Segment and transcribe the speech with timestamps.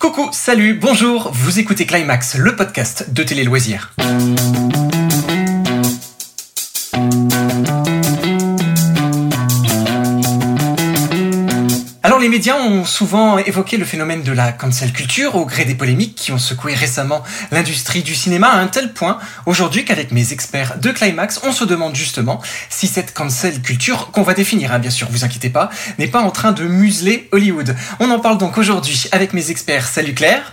[0.00, 3.92] Coucou, salut, bonjour, vous écoutez Climax, le podcast de Télé Loisirs.
[12.30, 16.30] Médias ont souvent évoqué le phénomène de la cancel culture au gré des polémiques qui
[16.30, 20.92] ont secoué récemment l'industrie du cinéma à un tel point aujourd'hui qu'avec mes experts de
[20.92, 25.08] Climax, on se demande justement si cette cancel culture qu'on va définir, hein, bien sûr,
[25.10, 27.74] vous inquiétez pas, n'est pas en train de museler Hollywood.
[27.98, 29.88] On en parle donc aujourd'hui avec mes experts.
[29.88, 30.52] Salut Claire.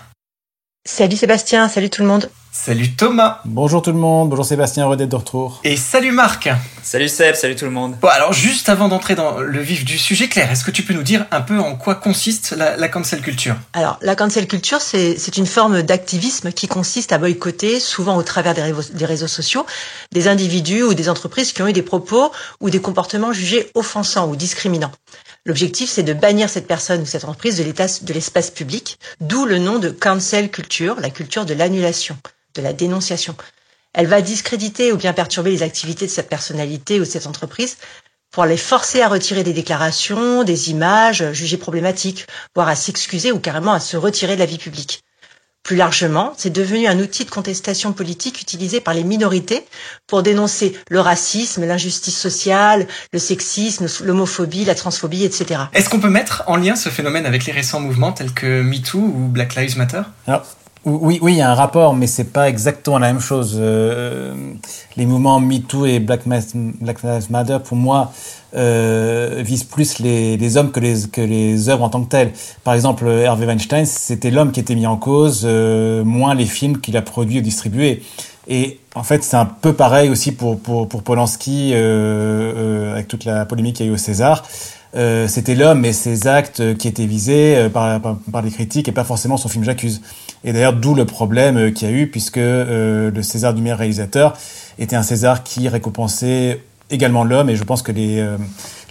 [0.86, 2.32] Salut Sébastien, salut tout le monde.
[2.60, 3.39] Salut Thomas.
[3.46, 5.61] Bonjour tout le monde, bonjour Sébastien, heureux d'être de retour.
[5.64, 6.50] Et salut Marc.
[6.83, 7.96] Salut Seb, salut tout le monde.
[8.02, 10.93] Bon alors juste avant d'entrer dans le vif du sujet, Claire, est-ce que tu peux
[10.93, 13.56] nous dire un peu en quoi consiste la, la cancel culture?
[13.71, 18.54] Alors la cancel culture, c'est une forme d'activisme qui consiste à boycotter, souvent au travers
[18.54, 19.66] des réseaux, des réseaux sociaux,
[20.11, 24.28] des individus ou des entreprises qui ont eu des propos ou des comportements jugés offensants
[24.28, 24.92] ou discriminants.
[25.46, 29.80] L'objectif, c'est de bannir cette personne ou cette entreprise de l'espace public, d'où le nom
[29.80, 32.17] de cancel culture, la culture de l'annulation
[32.58, 33.36] de la dénonciation.
[33.94, 37.77] Elle va discréditer ou bien perturber les activités de cette personnalité ou de cette entreprise
[38.31, 43.39] pour les forcer à retirer des déclarations, des images jugées problématiques, voire à s'excuser ou
[43.39, 45.03] carrément à se retirer de la vie publique.
[45.64, 49.66] Plus largement, c'est devenu un outil de contestation politique utilisé par les minorités
[50.08, 55.64] pour dénoncer le racisme, l'injustice sociale, le sexisme, l'homophobie, la transphobie, etc.
[55.73, 58.99] Est-ce qu'on peut mettre en lien ce phénomène avec les récents mouvements tels que MeToo
[58.99, 60.03] ou Black Lives Matter?
[60.88, 63.57] Oui, oui, il y a un rapport, mais c'est pas exactement la même chose.
[63.59, 64.33] Euh,
[64.95, 68.13] les mouvements MeToo et Black, Lives Matter, pour moi,
[68.55, 72.31] euh, visent plus les, hommes que les, œuvres en tant que telles.
[72.63, 76.80] Par exemple, Hervé Weinstein, c'était l'homme qui était mis en cause, euh, moins les films
[76.80, 78.02] qu'il a produits ou distribués.
[78.47, 83.88] Et en fait, c'est un peu pareil aussi pour, Polanski, avec toute la polémique qu'il
[83.88, 84.45] y a eu au César.
[85.27, 87.99] C'était l'homme et ses actes qui étaient visés par,
[88.41, 90.02] les critiques et pas forcément son film J'accuse.
[90.47, 93.61] Et d'ailleurs, d'où le problème euh, qu'il y a eu, puisque euh, le César du
[93.61, 94.33] meilleur réalisateur
[94.79, 98.37] était un César qui récompensait également l'homme, et je pense que les, euh,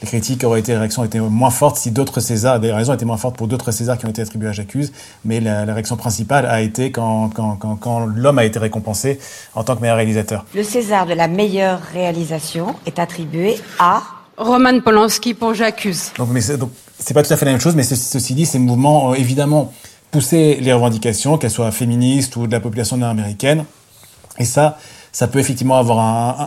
[0.02, 3.06] les critiques auraient été, les réactions étaient moins fortes si d'autres Césars, des raisons étaient
[3.06, 4.92] moins fortes pour d'autres Césars qui ont été attribués à J'accuse,
[5.24, 9.18] mais la, la, réaction principale a été quand, quand, quand, quand l'homme a été récompensé
[9.54, 10.44] en tant que meilleur réalisateur.
[10.54, 14.02] Le César de la meilleure réalisation est attribué à
[14.36, 16.10] Roman Polanski pour J'accuse.
[16.18, 18.44] Donc, mais c'est, donc, c'est pas tout à fait la même chose, mais ceci dit,
[18.44, 19.72] ces mouvements, évidemment,
[20.10, 23.64] pousser les revendications, qu'elles soient féministes ou de la population nord-américaine.
[24.38, 24.78] Et ça,
[25.12, 25.98] ça peut effectivement avoir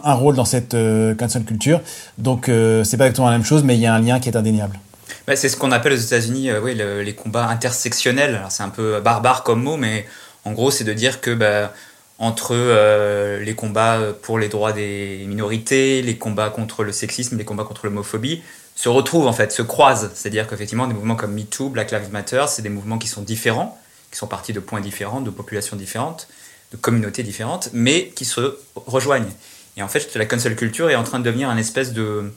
[0.06, 1.82] un, rôle dans cette euh, cancel culture.
[2.18, 4.30] Donc, euh, c'est pas exactement la même chose, mais il y a un lien qui
[4.30, 4.80] est indéniable.
[5.28, 8.42] Bah, c'est ce qu'on appelle aux États-Unis, euh, oui, le, les combats intersectionnels.
[8.50, 10.06] C'est un peu barbare comme mot, mais
[10.46, 11.74] en gros, c'est de dire que bah,
[12.20, 17.46] entre euh, les combats pour les droits des minorités, les combats contre le sexisme, les
[17.46, 18.42] combats contre l'homophobie,
[18.80, 20.10] se retrouvent en fait, se croisent.
[20.14, 23.78] C'est-à-dire qu'effectivement, des mouvements comme MeToo, Black Lives Matter, c'est des mouvements qui sont différents,
[24.10, 26.30] qui sont partis de points différents, de populations différentes,
[26.72, 29.34] de communautés différentes, mais qui se rejoignent.
[29.76, 32.32] Et en fait, la cancel culture est en train de devenir un espèce de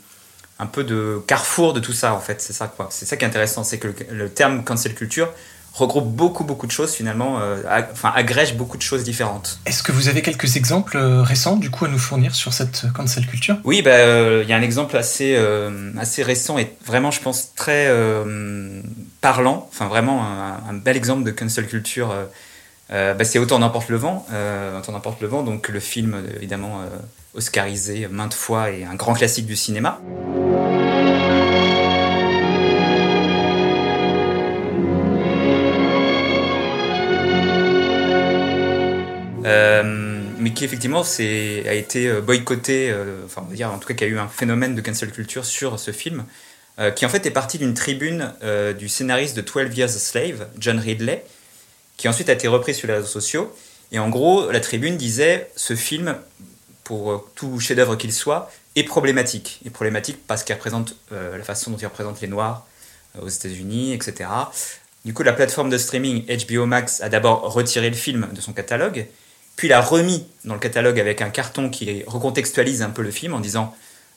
[0.59, 3.25] un peu de carrefour de tout ça en fait c'est ça quoi c'est ça qui
[3.25, 5.29] est intéressant c'est que le, le, terme cancel culture
[5.75, 9.59] regroupe beaucoup beaucoup de choses finalement euh, ag enfin agrège beaucoup de choses différentes.
[9.65, 12.93] Est-ce que vous avez quelques exemples euh, récents du coup à nous fournir sur cette
[12.93, 13.56] cancel culture?
[13.65, 17.21] Oui il bah, euh, y a un exemple assez euh, assez récent et vraiment je
[17.21, 18.82] pense très euh,
[19.21, 19.69] parlant.
[19.72, 22.15] Enfin vraiment un, un, bel exemple de cancel culture
[22.91, 24.27] bah, c'est autant n'importe le vent
[24.78, 26.82] autant n'importe le vent donc le film évidemment
[27.34, 29.99] oscarisé maintes fois et un grand classique du cinéma
[39.45, 43.95] Euh, mais qui effectivement a été boycotté, euh, enfin on va dire en tout cas
[43.95, 46.25] qu'il y a eu un phénomène de cancel culture sur ce film,
[46.79, 49.99] euh, qui en fait est parti d'une tribune euh, du scénariste de 12 Years a
[49.99, 51.23] Slave, John Ridley,
[51.99, 53.55] qui ensuite a été repris sur les réseaux sociaux.
[53.93, 56.17] Et en gros, la tribune disait ce film,
[56.83, 59.61] pour tout chef-d'œuvre qu'il soit, est problématique.
[59.67, 62.67] Est problématique parce qu'il représente euh, la façon dont il représente les Noirs
[63.21, 64.31] aux États-Unis, etc.
[65.05, 68.55] Du coup, la plateforme de streaming HBO Max a d'abord retiré le film de son
[68.55, 69.06] catalogue,
[69.62, 73.32] puis l'a remis dans le catalogue avec un carton qui recontextualise un peu le film
[73.32, 73.73] en disant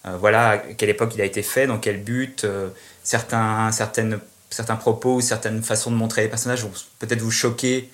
[0.07, 2.69] euh, voilà à quelle époque il a été fait, dans quel but, euh,
[3.03, 4.18] certains, certaines,
[4.50, 7.92] certains propos, certaines façons de montrer les personnages vont peut-être vous choquer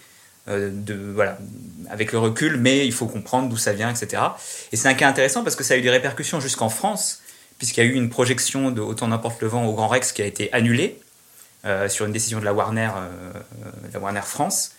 [0.47, 1.37] euh, de, voilà,
[1.89, 4.23] avec le recul, mais il faut comprendre d'où ça vient, etc.
[4.71, 7.21] Et c'est un cas intéressant parce que ça a eu des répercussions jusqu'en France,
[7.57, 10.21] puisqu'il y a eu une projection de Autant n'importe le vent au Grand Rex qui
[10.21, 11.01] a été annulée
[11.89, 12.91] sur une décision de la Warner,
[13.93, 14.71] la Warner France.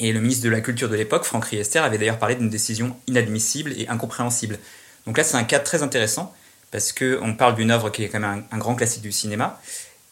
[0.00, 2.96] Et le ministre de la Culture de l'époque, Franck Riester, avait d'ailleurs parlé d'une décision
[3.06, 4.58] inadmissible et incompréhensible.
[5.06, 6.34] Donc là, c'est un cas très intéressant
[6.70, 9.60] parce qu'on parle d'une œuvre qui est quand même un, grand classique du cinéma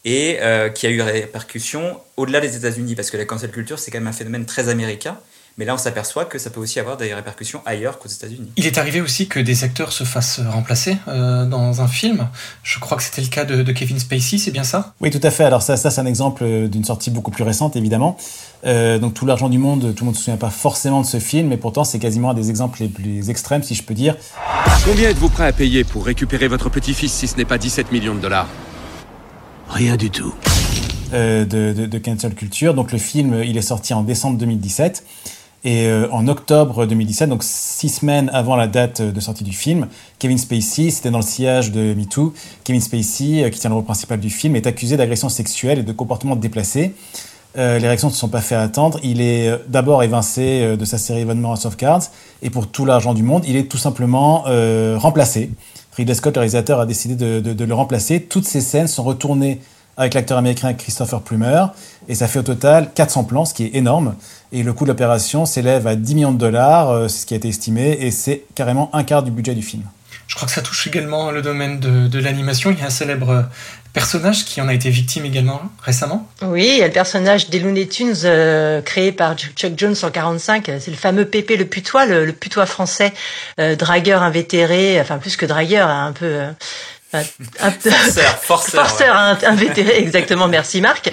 [0.05, 3.79] et euh, qui a eu des répercussions au-delà des États-Unis, parce que la cancel culture,
[3.79, 5.17] c'est quand même un phénomène très américain.
[5.59, 8.49] Mais là, on s'aperçoit que ça peut aussi avoir des répercussions ailleurs qu'aux États-Unis.
[8.55, 12.29] Il est arrivé aussi que des acteurs se fassent remplacer euh, dans un film.
[12.63, 14.93] Je crois que c'était le cas de, de, Kevin Spacey, c'est bien ça?
[15.01, 15.43] Oui, tout à fait.
[15.43, 18.15] Alors ça, ça c'est un exemple d'une sortie beaucoup plus récente, évidemment.
[18.65, 21.05] Euh, donc tout l'argent du monde, tout le monde ne se souvient pas forcément de
[21.05, 23.93] ce film, mais pourtant c'est quasiment un des exemples les plus extrêmes, si je peux
[23.93, 24.15] dire.
[24.85, 28.15] Combien êtes-vous prêt à payer pour récupérer votre petit-fils si ce n'est pas 17 millions
[28.15, 28.47] de dollars?
[29.67, 30.33] Rien du tout.
[31.11, 32.75] Euh, de, de, de cancel culture.
[32.75, 35.03] Donc le film, il est sorti en décembre 2017.
[35.63, 39.87] Et euh, en octobre 2017, donc six semaines avant la date de sortie du film,
[40.17, 42.33] Kevin Spacey, c'était dans le sillage de MeToo,
[42.63, 45.83] Kevin Spacey, euh, qui tient le rôle principal du film, est accusé d'agression sexuelle et
[45.83, 46.93] de comportement déplacé.
[47.57, 48.99] Euh, les réactions ne se sont pas fait attendre.
[49.03, 52.03] Il est d'abord évincé de sa série Van House of Cards,
[52.41, 54.45] et pour tout l'argent du monde, il est tout simplement
[54.97, 55.49] remplacé.
[55.97, 58.21] Ridley Scott, le réalisateur, a décidé de, de, de le remplacer.
[58.21, 59.59] Toutes ces scènes sont retournées
[59.97, 61.65] avec l'acteur américain Christopher Plummer,
[62.07, 64.15] et ça fait au total 400 plans, ce qui est énorme.
[64.51, 67.33] Et le coût de l'opération s'élève à 10 millions de dollars, euh, c'est ce qui
[67.33, 69.83] a été estimé, et c'est carrément un quart du budget du film.
[70.27, 72.69] Je crois que ça touche également le domaine de, de l'animation.
[72.71, 73.47] Il y a un célèbre
[73.93, 76.27] personnage qui en a été victime également récemment.
[76.41, 80.11] Oui, il y a le personnage des Looney Tunes euh, créé par Chuck Jones en
[80.11, 80.71] 45.
[80.79, 83.13] C'est le fameux Pépé le putois, le, le putois français,
[83.59, 86.25] euh, dragueur invétéré, enfin plus que dragueur, un peu...
[86.25, 86.51] Euh,
[87.11, 87.23] un,
[87.71, 89.47] forceur, forceur, forceur ouais.
[89.47, 90.47] invétéré, exactement.
[90.47, 91.09] Merci Marc.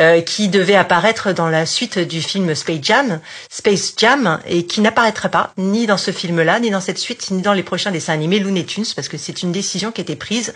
[0.00, 3.20] Euh, qui devait apparaître dans la suite du film Space Jam,
[3.50, 7.42] Space Jam, et qui n'apparaîtra pas ni dans ce film-là, ni dans cette suite, ni
[7.42, 10.16] dans les prochains dessins animés Looney Tunes, parce que c'est une décision qui a été
[10.16, 10.54] prise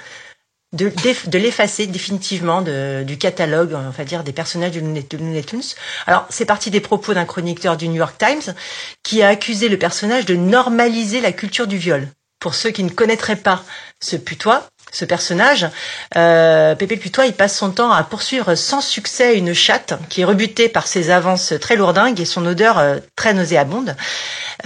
[0.73, 0.91] de,
[1.37, 5.63] l'effacer définitivement du catalogue, on va dire, des personnages de Looney Tunes.
[6.07, 8.55] Alors, c'est parti des propos d'un chroniqueur du New York Times
[9.03, 12.09] qui a accusé le personnage de normaliser la culture du viol.
[12.45, 13.65] Pour ceux qui ne connaîtraient pas
[14.01, 15.67] ce putois, ce personnage,
[16.15, 20.21] euh, Pépé le Putois, il passe son temps à poursuivre sans succès une chatte qui
[20.21, 23.97] est rebutée par ses avances très lourdingues et son odeur euh, très nauséabonde.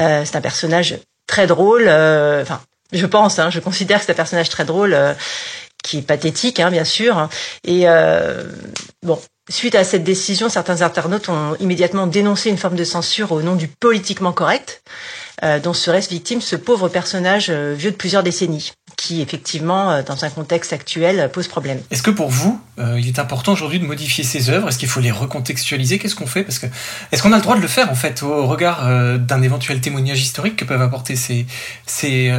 [0.00, 0.98] Euh, c'est un personnage
[1.28, 2.60] très drôle, euh, enfin,
[2.92, 5.14] je pense, hein, je considère que c'est un personnage très drôle, euh,
[5.84, 7.28] qui est pathétique, hein, bien sûr.
[7.62, 7.86] Et
[9.04, 9.20] bon,
[9.50, 13.56] Suite à cette décision, certains internautes ont immédiatement dénoncé une forme de censure au nom
[13.56, 14.82] du politiquement correct,
[15.42, 20.24] dont serait victime ce pauvre personnage euh, vieux de plusieurs décennies, qui effectivement, euh, dans
[20.24, 21.80] un contexte actuel, pose problème.
[21.90, 24.68] Est-ce que pour vous, euh, il est important aujourd'hui de modifier ces œuvres?
[24.68, 25.98] Est-ce qu'il faut les recontextualiser?
[25.98, 26.42] Qu'est-ce qu'on fait?
[26.42, 26.66] Parce que
[27.12, 29.80] est-ce qu'on a le droit de le faire en fait au regard euh, d'un éventuel
[29.80, 31.46] témoignage historique que peuvent apporter ces
[31.86, 32.32] ces,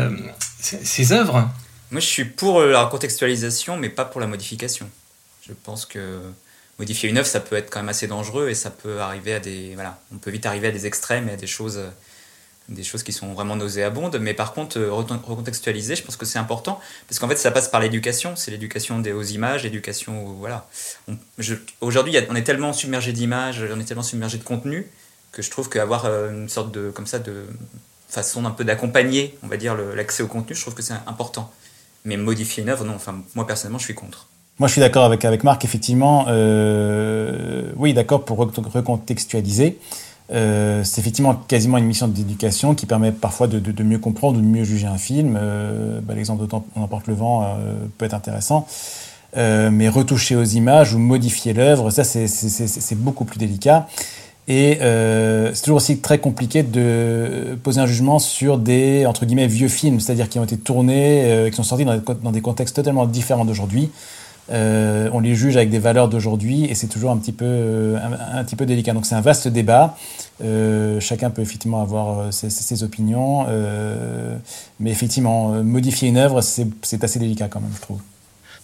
[0.59, 1.49] ces, ces œuvres?
[1.91, 4.89] Moi, je suis pour la recontextualisation, mais pas pour la modification.
[5.47, 6.19] Je pense que
[6.77, 9.39] modifier une œuvre, ça peut être quand même assez dangereux et ça peut arriver à
[9.39, 11.79] des voilà, on peut vite arriver à des extrêmes et à des choses
[12.69, 14.17] des choses qui sont vraiment nauséabondes.
[14.19, 17.81] Mais par contre, recontextualiser, je pense que c'est important parce qu'en fait, ça passe par
[17.81, 18.35] l'éducation.
[18.35, 20.67] C'est l'éducation aux images, l'éducation voilà.
[21.81, 24.87] Aujourd'hui, on est tellement submergé d'images, on est tellement submergé de contenu
[25.31, 27.45] que je trouve qu'avoir une sorte de comme ça de
[28.07, 31.51] façon un peu d'accompagner, on va dire l'accès au contenu, je trouve que c'est important.
[32.05, 32.95] Mais modifier une œuvre, non.
[32.95, 34.27] Enfin, moi personnellement, je suis contre.
[34.59, 36.25] Moi, je suis d'accord avec, avec Marc, effectivement.
[36.27, 39.79] Euh, oui, d'accord pour recontextualiser.
[40.31, 44.45] Euh, c'est effectivement quasiment une mission d'éducation qui permet parfois de, mieux comprendre ou de
[44.45, 45.37] mieux juger un film.
[45.39, 48.67] Euh, bah, L'exemple de On emporte le vent euh, peut être intéressant.
[49.37, 53.87] Euh, mais retoucher aux images ou modifier l'œuvre, ça c'est beaucoup plus délicat.
[54.47, 59.67] Et c'est toujours aussi très compliqué de poser un jugement sur des entre guillemets vieux
[59.67, 63.91] films, c'est-à-dire qui ont été tournés, qui sont sortis dans des contextes totalement différents d'aujourd'hui.
[64.51, 68.37] Euh, on les juge avec des valeurs d'aujourd'hui et c'est toujours un petit peu un,
[68.39, 68.93] un, petit peu délicat.
[68.93, 69.97] Donc c'est un vaste débat.
[70.43, 74.35] Euh, chacun peut effectivement avoir ses, opinions, euh,
[74.79, 77.99] mais effectivement modifier une œuvre c'est assez délicat quand même, je trouve.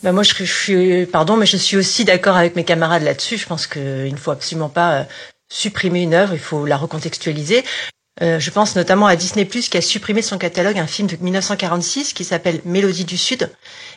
[0.03, 3.37] Ben moi, je, suis, pardon, mais je suis aussi d'accord avec mes camarades là-dessus.
[3.37, 5.07] Je pense qu'il ne faut absolument pas
[5.49, 7.63] supprimer une œuvre, il faut la recontextualiser.
[8.22, 12.13] Euh, je pense notamment à Disney qui a supprimé son catalogue un film de 1946
[12.13, 13.50] qui s'appelle Mélodie du Sud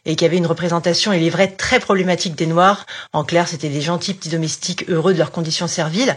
[0.07, 2.85] et qui avait une représentation, il est vrai, très problématique des Noirs.
[3.13, 6.17] En clair, c'était des gentils petits domestiques heureux de leurs conditions serviles.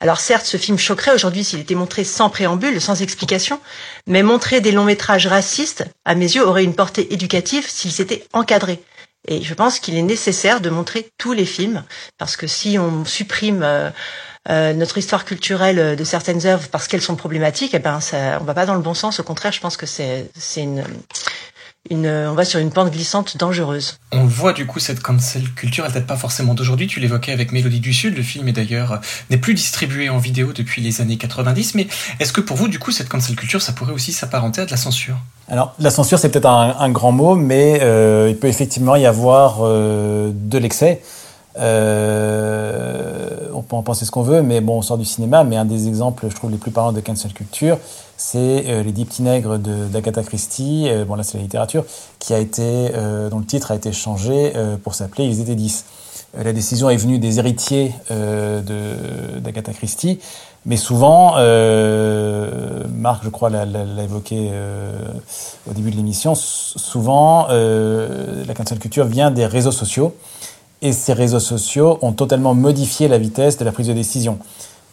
[0.00, 3.60] Alors certes, ce film choquerait aujourd'hui s'il était montré sans préambule, sans explication,
[4.06, 8.24] mais montrer des longs métrages racistes, à mes yeux, aurait une portée éducative s'ils étaient
[8.32, 8.82] encadrés.
[9.28, 11.84] Et je pense qu'il est nécessaire de montrer tous les films,
[12.18, 13.90] parce que si on supprime euh,
[14.50, 18.44] euh, notre histoire culturelle de certaines œuvres parce qu'elles sont problématiques, eh ben ça, on
[18.44, 19.20] va pas dans le bon sens.
[19.20, 20.84] Au contraire, je pense que c'est c'est une
[21.90, 23.98] une, on va sur une pente glissante dangereuse.
[24.12, 26.86] On voit du coup cette cancel culture, elle date pas forcément d'aujourd'hui.
[26.86, 28.16] Tu l'évoquais avec Mélodie du Sud.
[28.16, 31.74] Le film est d'ailleurs n'est plus distribué en vidéo depuis les années 90.
[31.74, 31.88] Mais
[32.20, 34.70] est-ce que pour vous, du coup, cette cancel culture, ça pourrait aussi s'apparenter à de
[34.70, 35.16] la censure?
[35.48, 39.58] Alors, la censure, c'est peut-être un, grand mot, mais euh, il peut effectivement y avoir
[39.62, 41.02] euh, de l'excès.
[41.58, 45.44] Euh, on peut en penser ce qu'on veut, mais bon, on sort du cinéma.
[45.44, 47.78] Mais un des exemples, je trouve, les plus parlants de cancel culture,
[48.16, 50.86] c'est euh, Les Dix Petits Nègres d'Agatha Christie.
[50.88, 51.84] Euh, bon, là, c'est la littérature,
[52.18, 55.84] qui a été, euh, dont le titre a été changé pour s'appeler Ils étaient dix.
[56.34, 60.18] la décision est venue des héritiers d'Agatha Christie.
[60.64, 61.32] Mais souvent,
[62.96, 64.50] Marc, je crois, l'a évoqué
[65.68, 70.14] au début de l'émission, souvent, la cancel culture vient des réseaux sociaux
[70.82, 74.38] et ces réseaux sociaux ont totalement modifié la vitesse de la prise de décision.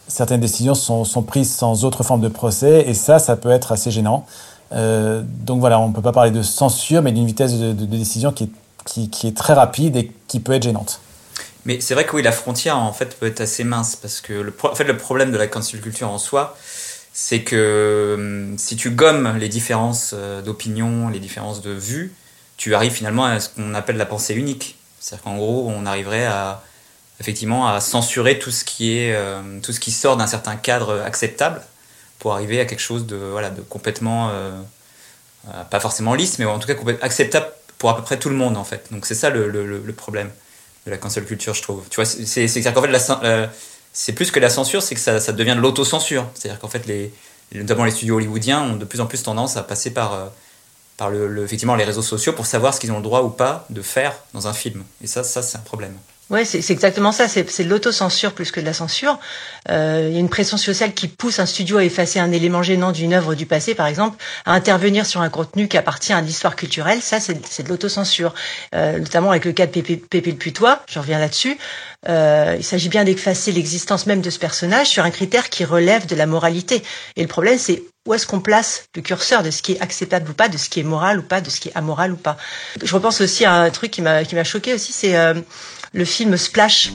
[0.06, 3.72] Certaines décisions sont, sont prises sans autre forme de procès, et ça, ça peut être
[3.72, 4.24] assez gênant.
[4.72, 8.32] Euh, donc voilà, on ne peut pas parler de censure, mais d'une vitesse de, décision
[8.32, 11.00] qui est, qui, est, très rapide et qui peut être gênante.
[11.66, 14.32] Mais c'est vrai que oui, la frontière en fait peut être assez mince parce que
[14.32, 16.56] le, fait, le problème de la cancel culture en soi,
[17.12, 22.14] c'est que hum, si tu gommes les différences euh, d'opinion, les différences de vues,
[22.56, 24.76] tu arrives finalement à ce qu'on appelle la pensée unique.
[25.00, 26.62] C'est-à-dire qu'en gros, on arriverait à
[27.20, 31.02] effectivement à censurer tout ce qui est euh, tout ce qui sort d'un certain cadre
[31.02, 31.62] acceptable
[32.18, 34.52] pour arriver à quelque chose de voilà de complètement euh,
[35.48, 37.46] euh, pas forcément lisse, mais en tout cas acceptable
[37.78, 38.88] pour à peu près tout le monde en fait.
[38.90, 40.30] Donc c'est ça le, le, problème
[40.86, 41.84] de la cancel culture, je trouve.
[41.90, 43.50] Tu vois, c'est c'est qu'en fait
[43.92, 46.26] c'est plus que la censure, c'est que ça, ça devient de l'autocensure.
[46.34, 47.12] C'est-à-dire qu'en fait les
[47.52, 50.30] notamment les studios hollywoodiens ont de plus en plus tendance à passer par
[51.00, 53.64] par le, effectivement les réseaux sociaux pour savoir ce qu'ils ont le droit ou pas
[53.70, 54.84] de faire dans un film.
[55.02, 55.96] Et ça, ça c'est un problème.
[56.30, 57.26] Ouais, c'est exactement ça.
[57.26, 59.18] C'est l'autocensure plus que de la censure.
[59.68, 62.62] Euh, il y a une pression sociale qui pousse un studio à effacer un élément
[62.62, 66.20] gênant d'une œuvre du passé, par exemple, à intervenir sur un contenu qui appartient à
[66.20, 67.02] l'histoire culturelle.
[67.02, 68.32] Ça, c'est de l'autocensure.
[68.76, 70.84] Euh, notamment avec le cas de Pépé, le Putois.
[70.88, 71.58] Je reviens là-dessus.
[72.08, 76.06] Euh, il s'agit bien d'effacer l'existence même de ce personnage sur un critère qui relève
[76.06, 76.84] de la moralité.
[77.16, 80.30] Et le problème, c'est où est-ce qu'on place le curseur de ce qui est acceptable
[80.30, 82.16] ou pas, de ce qui est moral ou pas, de ce qui est amoral ou
[82.16, 82.36] pas.
[82.82, 85.34] Je repense aussi à un truc qui m'a qui m'a choqué aussi, c'est euh,
[85.92, 86.92] le film Splash.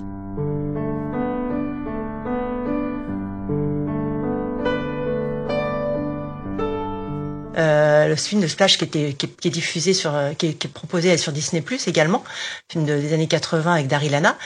[7.57, 10.67] Euh, le film de Splash qui, était, qui, est, diffusé sur, euh, qui est, est
[10.67, 12.23] proposé sur Disney Plus également,
[12.71, 14.37] film des années 80 avec Daryl Hannah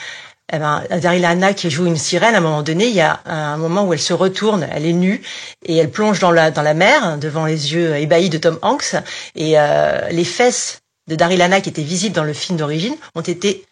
[0.52, 3.20] eh ben, Daryl Anna qui joue une sirène, à un moment donné, il y a
[3.24, 5.22] un moment où elle se retourne, elle est nue
[5.64, 8.96] et elle plonge dans la dans la mer devant les yeux ébahis de Tom Hanks.
[9.36, 13.20] Et euh, les fesses de Daryl Anna qui étaient visibles dans le film d'origine ont
[13.20, 13.64] été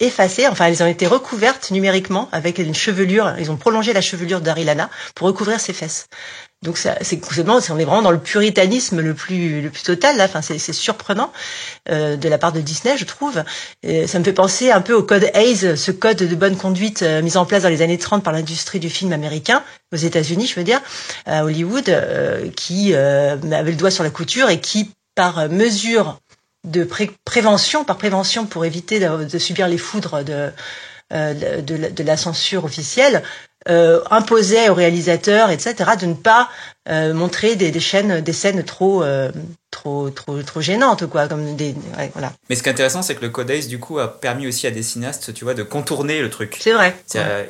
[0.00, 4.40] effacées, enfin elles ont été recouvertes numériquement avec une chevelure, ils ont prolongé la chevelure
[4.46, 6.06] Anna pour recouvrir ses fesses.
[6.62, 6.90] Donc c'est
[7.70, 10.24] on est vraiment dans le puritanisme le plus le plus total là.
[10.24, 11.32] Enfin c'est surprenant
[11.88, 13.44] euh, de la part de Disney, je trouve.
[13.84, 17.02] Et ça me fait penser un peu au code Hayes, ce code de bonne conduite
[17.02, 19.62] euh, mis en place dans les années 30 par l'industrie du film américain
[19.92, 20.80] aux États-Unis, je veux dire,
[21.26, 26.18] à Hollywood, euh, qui avait le doigt sur la couture et qui par mesure
[26.64, 26.88] de
[27.24, 30.50] prévention, par prévention pour éviter de, subir les foudres de
[31.10, 33.22] de, de, la censure officielle,
[33.68, 36.48] euh, imposait aux réalisateurs, etc., de ne pas
[36.88, 39.30] euh, montrer des, des, chaînes, des scènes trop, euh,
[39.70, 41.74] trop, trop, trop gênantes, quoi, comme des,
[42.14, 42.32] voilà.
[42.48, 44.66] Mais ce qui est intéressant, c'est que le Code Ace, du coup, a permis aussi
[44.66, 46.56] à des cinéastes, tu vois, de contourner le truc.
[46.60, 46.96] C'est vrai.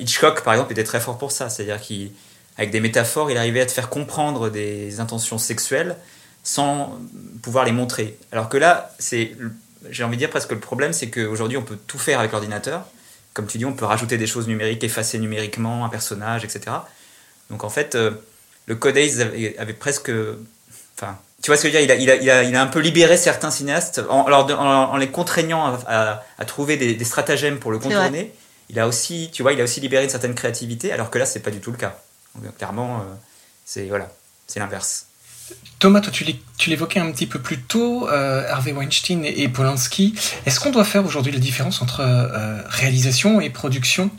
[0.01, 3.67] Hitchcock, par exemple, était très fort pour ça, c'est-à-dire qu'avec des métaphores, il arrivait à
[3.67, 5.95] te faire comprendre des intentions sexuelles
[6.43, 6.99] sans
[7.43, 8.19] pouvoir les montrer.
[8.33, 9.37] Alors que là, c'est,
[9.91, 12.85] j'ai envie de dire presque le problème, c'est qu'aujourd'hui, on peut tout faire avec l'ordinateur
[13.39, 16.75] comme tu dis, on peut rajouter des choses numériques, effacer numériquement un personnage, etc.
[17.51, 18.11] Donc en fait, euh,
[18.67, 20.11] le Code avait, presque.
[20.97, 21.95] Enfin, tu vois ce que je veux dire?
[21.95, 25.79] Il a, il, a, il, a, un peu libéré certains cinéastes en, en, les contraignant
[25.87, 28.35] à, trouver des, stratagèmes pour le contourner.
[28.71, 31.25] Il a aussi, tu vois, il a aussi libéré une certaine créativité, alors que là,
[31.25, 31.97] c'est pas du tout le cas.
[32.35, 33.15] Donc, clairement, euh,
[33.65, 34.11] c'est voilà,
[34.49, 35.07] c'est l'inverse.
[35.79, 40.13] Thomas, tu l'évoquais un petit peu plus tôt, euh, Harvey Weinstein et, Polanski.
[40.45, 44.11] Est-ce qu'on doit faire aujourd'hui la différence entre euh, réalisation et production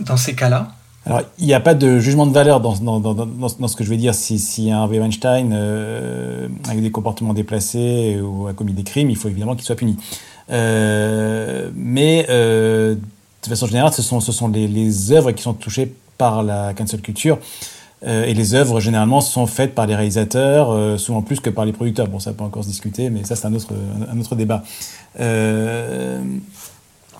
[0.00, 0.68] dans ces cas-là?
[1.04, 4.14] Alors, il n'y a pas de jugement de valeur dans, ce que je vais dire.
[4.14, 9.28] Si, Harvey Weinstein, euh, avec des comportements déplacés ou a commis des crimes, il faut
[9.28, 9.98] évidemment qu'il soit puni.
[10.48, 16.42] mais de façon générale, ce sont, ce sont les, les œuvres qui sont touchées par
[16.42, 17.38] la cancel culture.
[18.04, 21.64] Euh, et les œuvres, généralement, sont faites par les réalisateurs, euh, souvent plus que par
[21.64, 22.08] les producteurs.
[22.08, 23.68] Bon, ça peut encore se discuter, mais ça, c'est un autre,
[24.12, 24.64] un autre débat.
[25.20, 26.20] Euh,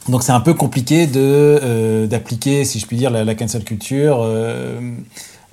[0.08, 4.26] donc, c'est un peu compliqué d'appliquer, si je puis dire, la, cancel culture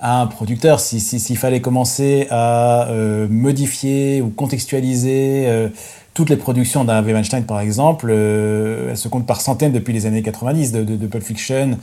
[0.00, 0.80] à un producteur.
[0.80, 2.88] S'il si, s'il fallait commencer à
[3.28, 5.70] modifier ou contextualiser
[6.12, 10.06] toutes les productions d'un Weinstein, par exemple, euh, elles se comptent par centaines depuis les
[10.06, 11.78] années 90, de, de, de Pulp Fiction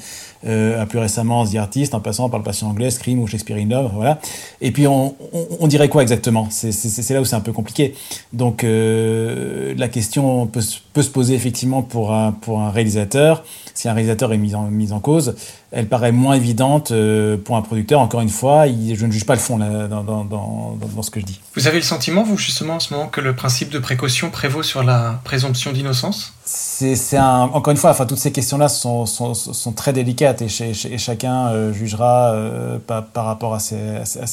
[0.45, 3.57] euh, à plus récemment The Artist, en passant par Le Patient Anglais, Scream ou Shakespeare
[3.57, 4.19] in Love, voilà.
[4.59, 6.49] Et puis on, on, on dirait quoi exactement?
[6.51, 7.95] C'est là où c'est un peu compliqué.
[8.33, 10.61] Donc euh, la question peut,
[10.93, 13.45] peut, se poser effectivement pour un, pour un réalisateur.
[13.77, 15.35] Si un réalisateur est mis en, mis en cause,
[15.71, 17.99] elle paraît moins évidente euh, pour un producteur.
[17.99, 21.01] Encore une fois, il, je ne juge pas le fond là, dans, dans, dans, dans,
[21.03, 21.39] ce que je dis.
[21.53, 24.63] Vous avez le sentiment, vous, justement, en ce moment, que le principe de précaution prévaut
[24.63, 26.33] sur la présomption d'innocence?
[26.43, 30.49] C'est un, encore une fois, enfin, toutes ces questions-là sont, sont, sont, très délicates et,
[30.49, 34.23] ch et chacun euh, jugera euh, par, par, rapport à ses, à,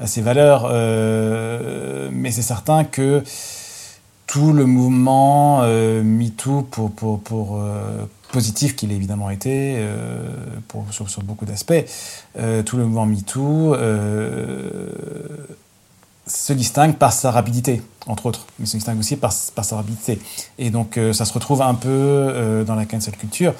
[0.00, 0.66] à ses valeurs.
[0.70, 3.22] Euh, mais c'est certain que
[4.26, 7.60] tout le mouvement MeToo pour, pour, pour
[8.34, 10.22] positif qu'il a évidemment été euh,
[10.68, 11.84] pour, sur, beaucoup d'aspects,
[12.66, 13.74] tout le mouvement MeToo
[16.26, 20.18] se distingue par sa rapidité, entre autres, mais se distingue aussi par, sa rapidité.
[20.58, 23.54] Et donc euh, ça se retrouve un peu euh, dans la cancel culture.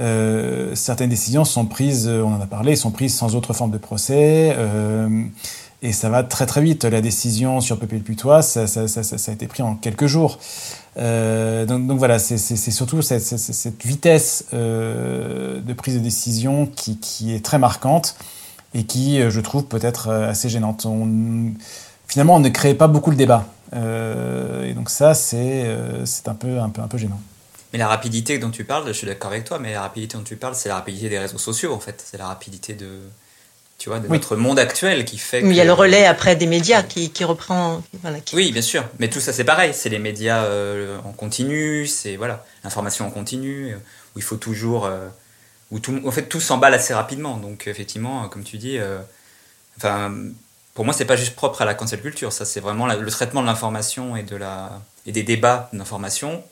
[0.00, 3.78] Euh, certaines décisions sont prises, on en a parlé, sont prises sans autre forme de
[3.78, 4.56] procès,
[5.82, 6.84] et ça va très très vite.
[6.84, 10.38] La décision sur Pépé Putois, ça, ça, ça, a été pris en quelques jours.
[10.96, 18.16] donc, donc voilà, c'est surtout cette, vitesse de prise de décision qui, est très marquante
[18.74, 20.86] et qui, je trouve, peut être assez gênante.
[22.08, 23.46] Finalement, on ne crée pas beaucoup le débat.
[23.74, 27.20] Euh, et donc ça, c'est euh, un, peu, un, peu, un peu gênant.
[27.72, 30.24] Mais la rapidité dont tu parles, je suis d'accord avec toi, mais la rapidité dont
[30.24, 32.02] tu parles, c'est la rapidité des réseaux sociaux, en fait.
[32.04, 33.00] C'est la rapidité de,
[33.78, 34.12] tu vois, de oui.
[34.12, 35.46] notre monde actuel qui fait que...
[35.46, 37.82] Il y a le relais après des médias qui, qui reprend...
[38.02, 38.34] Voilà, qui...
[38.34, 38.84] Oui, bien sûr.
[38.98, 39.72] Mais tout ça, c'est pareil.
[39.72, 44.86] C'est les médias euh, en continu, c'est voilà, l'information en continu, où il faut toujours...
[44.86, 45.08] Euh,
[45.70, 47.36] où tout, en fait, tout s'emballe assez rapidement.
[47.36, 48.78] Donc, effectivement, comme tu dis...
[48.78, 48.98] Euh,
[49.76, 50.12] enfin
[50.74, 52.32] pour moi, c'est pas juste propre à la cancel culture.
[52.32, 56.44] Ça, c'est vraiment la, le traitement de l'information et de la et des débats d'information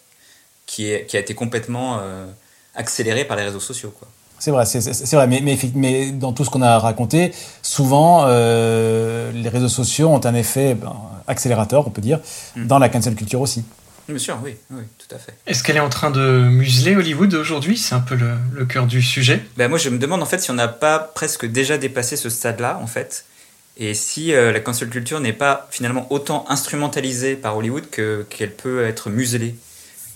[0.67, 2.27] qui est qui a été complètement euh,
[2.75, 4.09] accéléré par les réseaux sociaux, quoi.
[4.39, 9.33] C'est vrai, c'est vrai, mais, mais, mais, dans tout ce qu'on a raconté, souvent euh,
[9.33, 10.95] les réseaux sociaux ont un effet ben,
[11.27, 12.21] accélérateur, on peut dire,
[12.55, 12.67] mmh.
[12.67, 13.65] dans la cancel culture aussi.
[14.09, 15.35] Bien sûr, oui, oui, tout à fait.
[15.47, 17.77] Est-ce qu'elle est en train de museler Hollywood aujourd'hui?
[17.77, 19.43] C'est un peu le, le, cœur du sujet.
[19.57, 22.31] Ben moi, je me demande en fait si on n'a pas presque déjà dépassé ce
[22.31, 23.25] stade-là, en fait.
[23.79, 28.85] Et si euh, la cancel culture n'est pas finalement autant instrumentalisée par Hollywood qu'elle peut
[28.85, 29.55] être muselée,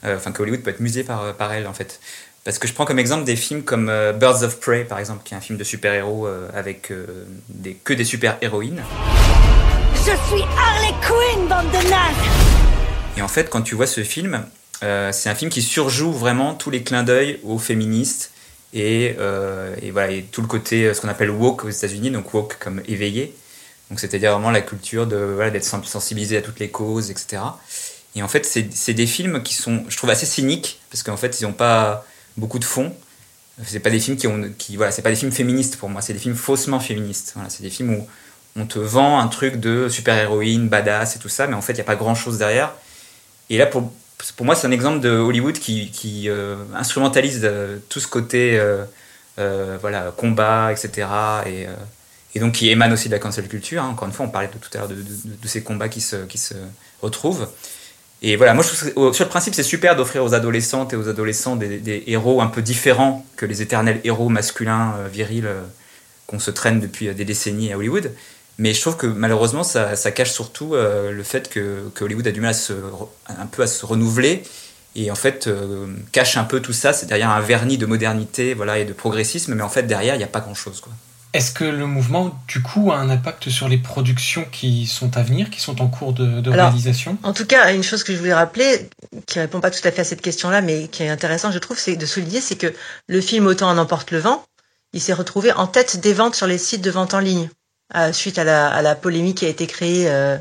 [0.04, 2.00] euh, enfin que Hollywood peut être musée par, par elle en fait.
[2.42, 5.22] Parce que je prends comme exemple des films comme euh, Birds of Prey par exemple,
[5.24, 8.82] qui est un film de super-héros euh, avec euh, des, que des super-héroïnes.
[9.94, 12.30] Je suis Harley Quinn, bande de nazes
[13.18, 14.46] Et en fait, quand tu vois ce film,
[14.80, 18.30] c'est un film qui surjoue vraiment tous les clins d'œil aux féministes
[18.72, 19.14] et,
[19.82, 22.80] et, voilà, et tout le côté, ce qu'on appelle woke aux États-Unis, donc woke comme
[22.88, 23.34] éveillé.
[23.90, 27.42] Donc c'est-à-dire vraiment la culture de voilà, d'être sensibilisé à toutes les causes, etc.
[28.16, 31.40] Et en fait, c'est des films qui sont, je trouve, assez cyniques parce qu'en fait,
[31.40, 32.06] ils n'ont pas
[32.40, 32.92] beaucoup de fond.
[33.64, 34.26] C'est pas des films qui
[34.58, 36.00] qui voilà, c'est pas des films féministes pour moi.
[36.00, 37.32] C'est des films faussement féministes.
[37.34, 38.06] Voilà, c'est des films où
[38.56, 41.72] on te vend un truc de super héroïne, badass et tout ça, mais en fait,
[41.72, 42.72] il n'y a pas grand chose derrière.
[43.48, 43.92] Et là, pour,
[44.36, 48.58] pour moi, c'est un exemple de Hollywood qui, qui euh, instrumentalise euh, tout ce côté,
[48.58, 51.06] euh, voilà, combat, etc.
[51.46, 51.66] Et
[52.34, 53.82] et donc qui émane aussi de la cancel culture.
[53.82, 53.88] Hein.
[53.88, 56.16] Encore une fois, on parlait tout à l'heure de, de, de, ces combats qui se,
[56.26, 56.54] qui se
[57.02, 57.48] retrouvent.
[58.22, 60.96] Et voilà, moi je trouve que, sur le principe, c'est super d'offrir aux adolescentes et
[60.96, 65.62] aux adolescents des, héros un peu différents que les éternels héros masculins, euh, virils, euh,
[66.26, 68.12] qu'on se traîne depuis euh, des décennies à Hollywood.
[68.58, 72.50] Mais je trouve que malheureusement, ça, cache surtout le fait que, Hollywood a du mal
[72.50, 72.74] à se,
[73.26, 74.42] un peu à se renouveler
[74.94, 75.48] et en fait
[76.12, 76.92] cache un peu tout ça.
[76.92, 80.18] C'est derrière un vernis de modernité voilà, et de progressisme, mais en fait derrière, il
[80.18, 80.82] n'y a pas grand-chose.
[80.82, 80.92] quoi.
[81.32, 85.22] Est-ce que le mouvement, du coup, a un impact sur les productions qui sont à
[85.22, 87.18] venir, qui sont en cours de, de Alors, réalisation?
[87.22, 88.90] En tout cas, une chose que je voulais rappeler,
[89.26, 91.78] qui répond pas tout à fait à cette question-là, mais qui est intéressant, je trouve,
[91.78, 92.74] c'est de souligner, c'est que
[93.06, 94.44] le film Autant en emporte le vent,
[94.92, 97.48] il s'est retrouvé en tête des ventes sur les sites de vente en ligne,
[97.94, 100.36] euh, suite à la, à la, polémique qui a été créée euh,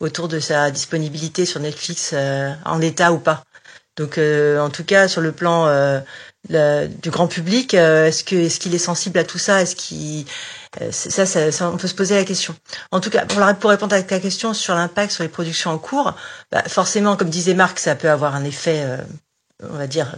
[0.00, 3.44] autour de sa disponibilité sur Netflix euh, en l'état ou pas.
[3.96, 6.00] Donc, euh, en tout cas, sur le plan euh,
[6.48, 9.62] le, du grand public, euh, est-ce que est-ce qu'il est sensible à tout ça?
[9.62, 10.24] Est-ce qu'il
[10.90, 12.56] ça, ça, ça, on peut se poser la question.
[12.92, 15.70] En tout cas, pour, la, pour répondre à ta question sur l'impact sur les productions
[15.70, 16.14] en cours,
[16.50, 18.82] bah, forcément, comme disait Marc, ça peut avoir un effet,
[19.62, 20.16] on va dire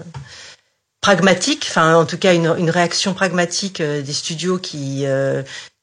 [1.01, 5.05] pragmatique, enfin en tout cas une, une réaction pragmatique des studios qui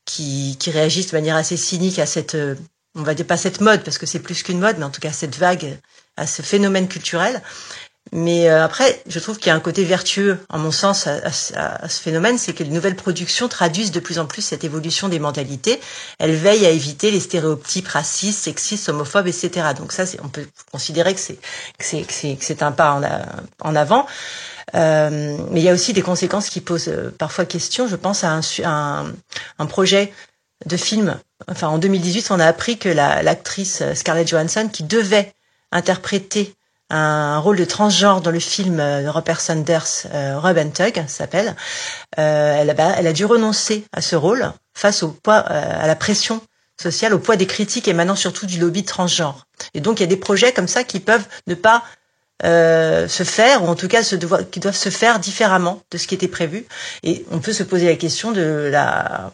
[0.05, 2.35] qui, qui réagissent de manière assez cynique à cette
[2.95, 5.01] on va dire pas cette mode parce que c'est plus qu'une mode, mais en tout
[5.01, 5.77] cas cette vague,
[6.17, 7.41] à ce phénomène culturel.
[8.13, 11.31] Mais euh, après, je trouve qu'il y a un côté vertueux, en mon sens, à,
[11.31, 15.19] ce phénomène, c'est que les nouvelles productions traduisent de plus en plus cette évolution des
[15.19, 15.79] mentalités.
[16.19, 19.67] Elles veillent à éviter les stéréotypes racistes, sexistes, homophobes, etc.
[19.77, 21.21] Donc ça, on peut considérer que
[21.79, 22.99] c'est un pas
[23.61, 24.07] en, avant.
[24.75, 27.87] Euh, mais il y a aussi des conséquences qui posent euh, parfois question.
[27.87, 29.13] Je pense à un, un,
[29.59, 30.13] un projet
[30.65, 31.17] de film.
[31.47, 35.33] Enfin, en 2018, on a appris que l'actrice la, Scarlett Johansson, qui devait
[35.71, 36.55] interpréter
[36.91, 41.55] un rôle de transgenre dans le film de Robert Sanders, euh, Rob and Tug s'appelle.
[42.19, 45.87] Euh, elle, a, elle a dû renoncer à ce rôle face au poids, euh, à
[45.87, 46.41] la pression
[46.79, 49.47] sociale, au poids des critiques émanant surtout du lobby transgenre.
[49.73, 51.83] Et donc il y a des projets comme ça qui peuvent ne pas
[52.43, 56.15] euh, se faire, ou en tout cas qui doivent se faire différemment de ce qui
[56.15, 56.65] était prévu.
[57.03, 59.31] Et on peut se poser la question de la,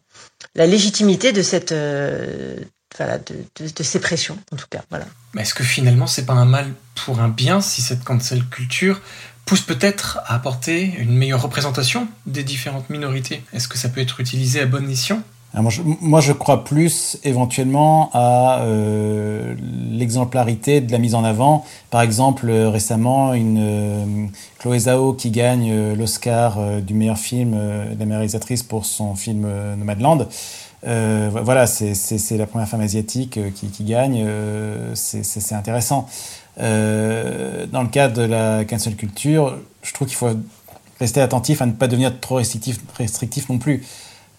[0.56, 2.58] légitimité de cette, euh,
[2.98, 4.82] voilà, de, ces pressions, en tout cas.
[4.89, 5.06] Voilà.
[5.38, 6.74] Est-ce que finalement, c'est pas un mal
[7.05, 9.01] pour un bien si cette cancel culture
[9.45, 14.19] pousse peut-être à apporter une meilleure représentation des différentes minorités Est-ce que ça peut être
[14.19, 15.21] utilisé à bon escient?
[15.53, 19.55] Moi je, crois plus éventuellement à euh,
[19.91, 21.65] l'exemplarité de la mise en avant.
[21.89, 24.27] Par exemple, euh, récemment, une euh,
[24.60, 30.27] Chloé Zhao qui gagne l'Oscar du meilleur film de la réalisatrice pour son film Nomadland.
[30.84, 34.26] Voilà, c'est la première femme asiatique qui, qui gagne.
[34.94, 36.08] c'est intéressant.
[36.58, 40.30] dans le cadre de la cancel culture, je trouve qu'il faut
[41.00, 43.84] rester attentif à ne pas devenir trop restrictif, non plus.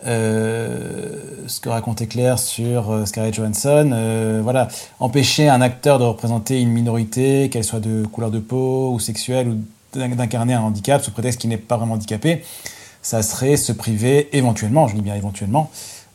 [0.06, 1.16] Euh,
[1.48, 4.68] ce que racontait Claire sur euh, Scarlett Johansson, euh, voilà,
[5.00, 9.48] empêcher un acteur de représenter une minorité, qu'elle soit de couleur de peau ou sexuelle,
[9.48, 9.60] ou
[9.98, 12.44] d'incarner un handicap sous prétexte qu'il n'est pas vraiment handicapé,
[13.02, 15.68] ça serait se priver éventuellement, je dis bien éventuellement,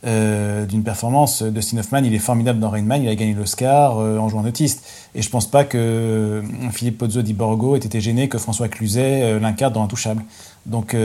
[0.06, 2.04] euh, d'une performance Steve Hoffman.
[2.04, 4.84] Il est formidable dans Rain Man, il a gagné l'Oscar euh, en jouant autiste.
[5.14, 8.68] Et je pense pas que euh, Philippe Pozzo di Borgo ait été gêné que François
[8.68, 10.22] Cluzet euh, l'incarne dans Intouchable.
[10.66, 10.96] Donc,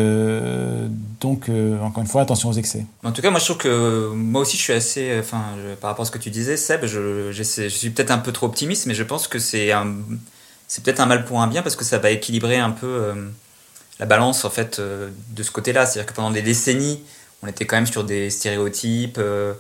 [1.20, 1.50] donc
[1.84, 2.86] encore une fois, attention aux excès.
[3.04, 5.44] En tout cas, moi je trouve que moi aussi je suis assez, enfin,
[5.82, 8.86] par rapport à ce que tu disais, Seb, je, suis peut-être un peu trop optimiste,
[8.86, 9.72] mais je pense que c'est
[10.70, 13.14] c'est peut-être un mal pour un bien parce que ça va équilibrer un peu
[14.00, 15.86] la balance en fait de ce côté-là.
[15.86, 17.02] C'est-à-dire que pendant des décennies,
[17.42, 19.54] on était quand même sur des stéréotypes euh,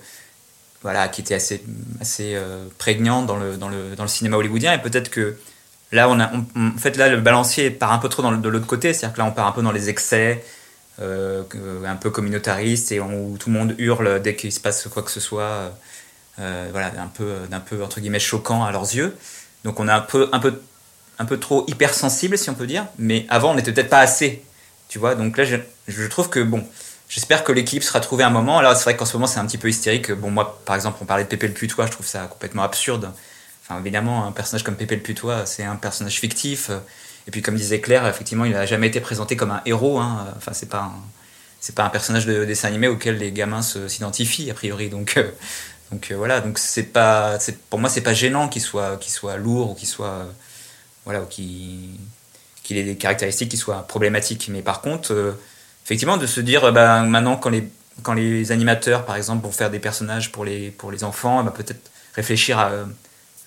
[0.81, 1.63] voilà, qui étaient assez,
[2.01, 4.73] assez euh, prégnants dans le, dans, le, dans le cinéma hollywoodien.
[4.73, 5.37] Et peut-être que
[5.91, 8.49] là, on a, en fait, là, le balancier part un peu trop dans le, de
[8.49, 8.93] l'autre côté.
[8.93, 10.43] C'est-à-dire que là, on part un peu dans les excès,
[11.01, 11.43] euh,
[11.85, 15.11] un peu communautaristes, et où tout le monde hurle dès qu'il se passe quoi que
[15.11, 15.71] ce soit.
[16.37, 19.13] Voilà, un peu, d'un peu, entre guillemets, choquant à leurs yeux.
[19.65, 20.61] Donc on est un peu, un peu,
[21.17, 22.85] un peu trop hypersensible, si on peut dire.
[22.97, 24.41] Mais avant, on n'était peut-être pas assez.
[24.87, 25.57] Tu vois, donc là, je,
[25.89, 26.65] je trouve que, bon,
[27.09, 28.59] J'espère que l'équipe sera trouvée un moment.
[28.59, 30.11] Alors, c'est vrai qu'en ce moment, c'est un petit peu hystérique.
[30.11, 33.11] Bon, moi, par exemple, on parlait de Pépé le Putois, je trouve ça complètement absurde.
[33.63, 36.69] Enfin, évidemment, un personnage comme Pépé le Putois, c'est un personnage fictif.
[37.27, 39.97] Et puis, comme disait Claire, effectivement, il n'a jamais été présenté comme un héros.
[39.97, 40.27] Hein.
[40.37, 40.93] Enfin, c'est pas un,
[41.59, 44.89] c'est pas un personnage de dessin animé auquel les gamins s'identifient, a priori.
[44.89, 45.31] Donc, euh,
[45.91, 46.41] donc euh, voilà.
[46.41, 47.39] Donc, c'est pas,
[47.71, 50.27] pour moi, c'est pas gênant qu'il soit, qu'il soit lourd ou qu'il soit,
[51.05, 51.89] voilà, ou qu'il,
[52.61, 54.47] qu'il ait des caractéristiques qui soient problématiques.
[54.51, 55.31] Mais par contre, euh,
[55.89, 57.67] effectivement, de se dire, bah, maintenant, quand les,
[58.03, 61.51] quand les animateurs, par exemple, vont faire des personnages pour les, pour les enfants, bah,
[61.55, 62.71] peut-être réfléchir à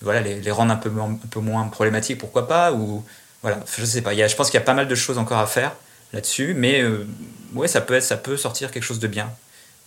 [0.01, 3.03] voilà, les, les, rendre un peu, un peu moins problématiques, pourquoi pas, ou
[3.41, 4.13] voilà, je sais pas.
[4.13, 5.71] Il y a, je pense qu'il y a pas mal de choses encore à faire
[6.11, 7.07] là-dessus, mais euh,
[7.53, 9.31] ouais, ça peut, être, ça peut sortir quelque chose de bien.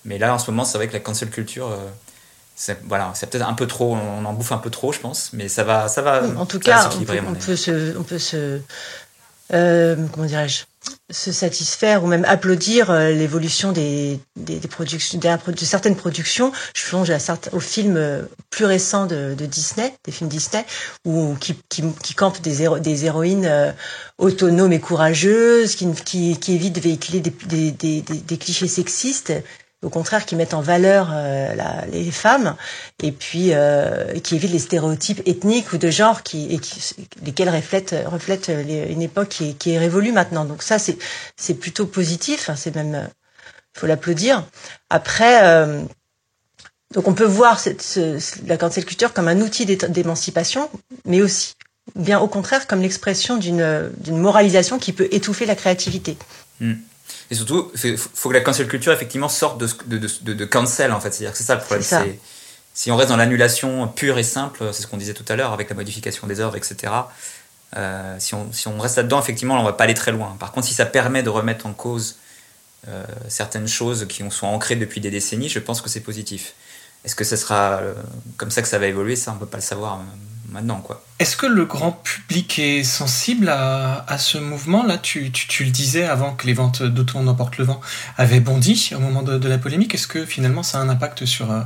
[0.05, 1.77] Mais là, en ce moment, c'est vrai que la cancel culture, euh,
[2.55, 5.31] c'est voilà, c'est peut-être un peu trop, on en bouffe un peu trop, je pense,
[5.35, 6.23] mais ça va, ça va.
[6.39, 8.59] En tout cas, on peut, on peut, se, on peut se, euh,
[9.51, 10.65] comment dirais-je,
[11.11, 16.53] se satisfaire ou même applaudir euh, l'évolution des, des, des, productions, de certaines productions.
[16.75, 20.65] Je songe à certains, aux films euh, plus récents de, Disney, des films Disney,
[21.05, 23.73] où qui, qui, qui campent des, des héroïnes euh,
[24.19, 29.33] autonomes et courageuses, qui, qui, qui évitent de véhiculer des, des, des clichés sexistes
[29.87, 31.55] au contraire qui mettent en valeur euh,
[31.93, 32.57] les femmes
[33.03, 36.61] et puis euh, qui évitent les stéréotypes ethniques ou de genre qui,
[37.25, 40.45] lesquels reflètent une époque qui est, révolue maintenant.
[40.45, 43.09] Donc ça c'est plutôt positif hein, c'est même
[43.77, 44.45] il faut l'applaudir.
[44.91, 45.83] Après euh,
[46.93, 47.61] donc on peut voir
[48.47, 50.69] la cancel culture comme un outil d'émancipation
[51.05, 51.55] mais aussi
[51.95, 56.17] bien au contraire comme l'expression d'une moralisation qui peut étouffer la créativité.
[56.61, 56.75] Mmh.
[57.31, 60.93] Et surtout, il faut que la cancel culture, effectivement, sorte de, de, de, de cancel,
[60.93, 61.13] en fait.
[61.13, 62.17] C'est-à-dire que c'est ça le problème.
[62.77, 65.53] Si on reste dans l'annulation pure et simple, c'est ce qu'on disait tout à l'heure
[65.53, 66.93] avec la modification des œuvres, etc.
[67.75, 70.37] Euh, si, on, si on reste là-dedans, effectivement, on va pas aller très loin.
[70.39, 72.17] Par contre, si ça permet de remettre en cause
[72.87, 76.53] euh, certaines choses qui sont ancrées depuis des décennies, je pense que c'est positif.
[77.05, 77.95] Est-ce que ce sera euh,
[78.37, 80.01] comme ça que ça va évoluer Ça, on peut pas le savoir
[80.49, 81.03] maintenant, quoi.
[81.19, 84.99] Est-ce que le grand public est sensible à, à ce mouvement-là?
[84.99, 87.81] Tu, tu, tu, le disais avant que les ventes d'auto n'emportent le vent
[88.19, 89.95] avaient bondi au moment de, de la polémique.
[89.95, 91.63] Est-ce que finalement ça a un impact sur, euh,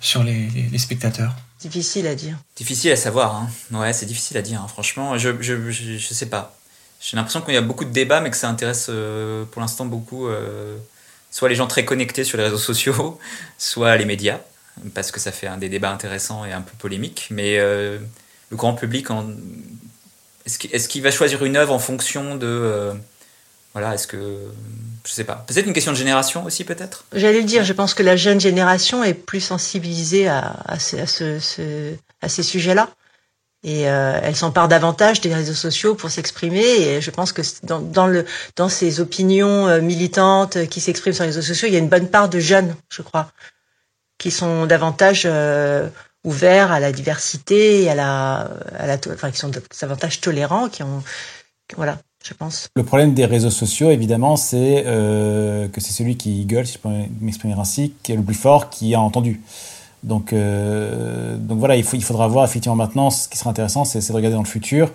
[0.00, 1.34] sur les, les, les spectateurs?
[1.62, 2.36] Difficile à dire.
[2.56, 3.36] Difficile à savoir.
[3.36, 3.48] Hein.
[3.70, 4.60] Ouais, c'est difficile à dire.
[4.60, 4.68] Hein.
[4.68, 6.56] Franchement, je, je, je, je, sais pas.
[7.00, 9.86] J'ai l'impression qu'il y a beaucoup de débats, mais que ça intéresse euh, pour l'instant
[9.86, 10.76] beaucoup euh,
[11.30, 13.18] soit les gens très connectés sur les réseaux sociaux,
[13.58, 14.40] soit les médias,
[14.94, 17.28] parce que ça fait un des débats intéressants et un peu polémiques.
[17.30, 17.98] Mais euh,
[18.50, 19.26] le grand public, en...
[20.46, 22.46] est-ce qu'il est qu va choisir une œuvre en fonction de.
[22.46, 22.92] Euh,
[23.74, 24.38] voilà, est-ce que.
[25.04, 25.44] Je sais pas.
[25.46, 27.04] Peut-être une question de génération aussi, peut-être?
[27.12, 30.96] J'allais le dire, je pense que la jeune génération est plus sensibilisée à, à, ce,
[30.96, 32.90] à, ce, ce, à ces sujets-là.
[33.64, 36.64] Et euh, elle s'empare davantage des réseaux sociaux pour s'exprimer.
[36.64, 38.24] Et je pense que dans, dans, le,
[38.56, 42.08] dans ces opinions militantes qui s'expriment sur les réseaux sociaux, il y a une bonne
[42.08, 43.30] part de jeunes, je crois,
[44.22, 45.88] qui sont davantage euh,
[46.22, 51.02] ouverts à la diversité, à la, à la, enfin, qui sont davantage tolérants, qui ont,
[51.76, 52.68] voilà, je pense.
[52.76, 56.78] Le problème des réseaux sociaux, évidemment, c'est euh, que c'est celui qui gueule, si je
[56.78, 56.88] peux
[57.20, 59.40] m'exprimer ainsi, qui est le plus fort, qui a entendu.
[60.04, 63.10] Donc, euh, donc voilà, il, faut, il faudra voir effectivement maintenant.
[63.10, 64.92] Ce qui sera intéressant, c'est de regarder dans le futur,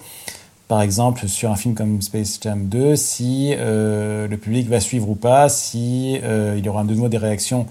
[0.70, 5.16] par exemple sur un film comme Space Jam 2, si le public va suivre ou
[5.16, 7.68] pas, si il y aura de nouveau des réactions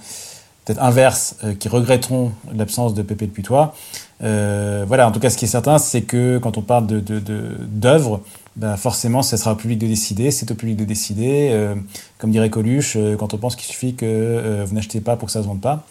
[0.66, 3.74] peut-être inverses euh, qui regretteront l'absence de Pépé le Putois.
[4.22, 7.00] Euh, voilà, en tout cas, ce qui est certain, c'est que quand on parle de
[7.00, 11.48] d'œuvres, de, ben forcément, ce sera au public de décider, c'est au public de décider.
[11.52, 11.74] Euh,
[12.18, 15.42] comme dirait Coluche, quand on pense qu'il suffit que vous n'achetez pas pour que ça
[15.42, 15.84] se vende pas.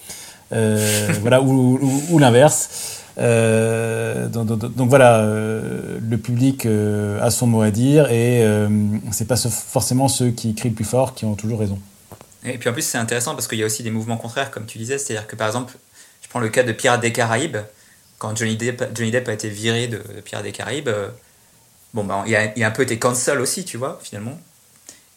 [0.53, 3.01] Euh, voilà, ou, ou, ou l'inverse.
[3.17, 8.43] Euh, donc, donc, donc, voilà, euh, le public euh, a son mot à dire et
[8.43, 8.67] euh,
[9.11, 11.79] c'est pas forcément ceux qui crient le plus fort qui ont toujours raison.
[12.45, 14.65] Et puis en plus, c'est intéressant parce qu'il y a aussi des mouvements contraires, comme
[14.65, 14.97] tu disais.
[14.97, 15.73] C'est-à-dire que par exemple,
[16.21, 17.57] je prends le cas de Pirates des Caraïbes.
[18.17, 20.89] Quand Johnny Depp, Johnny Depp a été viré de, de Pirates des Caraïbes,
[21.95, 24.39] bon, ben, il, a, un peu été cancel aussi, tu vois, finalement.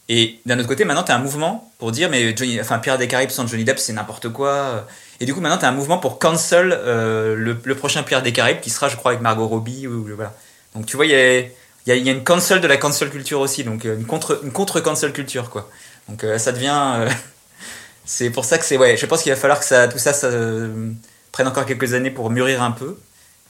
[0.08, 3.00] Et d'un autre côté, maintenant, tu as un mouvement pour dire, mais Johnny, enfin, Pirates
[3.00, 4.86] des Caraïbes sans Johnny Depp, c'est n'importe quoi.
[5.20, 8.32] Et du coup, maintenant, tu as un mouvement pour cancel euh, le, prochain Pirates des
[8.32, 9.86] Caraïbes qui sera, je crois, avec Margot Robbie.
[9.86, 10.34] Ou, voilà.
[10.74, 11.50] Donc, tu vois, il y a, y,
[11.86, 13.64] y a, une cancel de la cancel culture aussi.
[13.64, 15.68] Donc, une contre, une contre culture, quoi.
[16.08, 16.94] Donc, euh, ça devient.
[16.96, 17.10] Euh,
[18.04, 18.76] c'est pour ça que c'est.
[18.76, 20.90] Ouais, je pense qu'il va falloir que ça, tout ça, ça euh,
[21.32, 22.98] prenne encore quelques années pour mûrir un peu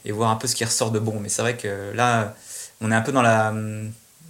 [0.05, 1.19] et voir un peu ce qui ressort de bon.
[1.19, 2.35] Mais c'est vrai que là,
[2.81, 3.53] on est un peu dans la.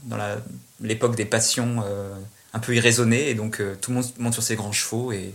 [0.04, 0.38] Dans la
[0.82, 2.14] l'époque des passions euh,
[2.54, 5.34] un peu irraisonnées et donc euh, tout le monde monte sur ses grands chevaux et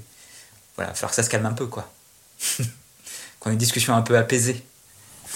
[0.76, 1.90] voilà, il va falloir que ça se calme un peu quoi.
[3.40, 4.64] Qu'on ait une discussion un peu apaisée.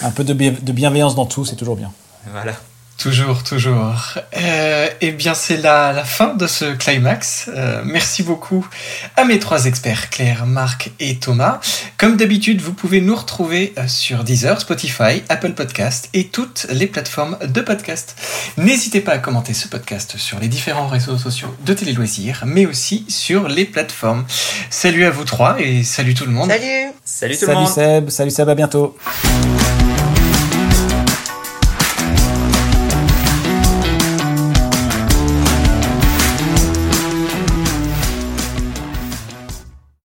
[0.01, 1.91] Un peu de bienveillance dans tout, c'est toujours bien.
[2.27, 2.53] Voilà.
[2.99, 4.17] Toujours, toujours.
[4.35, 7.49] Euh, eh bien, c'est la, la, fin de ce climax.
[7.55, 8.67] Euh, merci beaucoup
[9.15, 11.61] à mes trois experts, Claire, Marc et Thomas.
[11.97, 17.37] Comme d'habitude, vous pouvez nous retrouver sur Deezer, Spotify, Apple Podcast et toutes les plateformes
[17.41, 18.17] de podcast.
[18.57, 22.65] N'hésitez pas à commenter ce podcast sur les différents réseaux sociaux de Télé Loisirs, mais
[22.65, 24.25] aussi sur les plateformes.
[24.69, 26.49] Salut à vous trois et salut tout le monde.
[26.49, 26.91] Salut.
[27.05, 27.69] Salut tout salut le monde.
[27.69, 28.97] Seb, salut Seb, à bientôt.